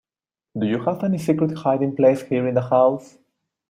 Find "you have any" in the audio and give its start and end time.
0.65-1.19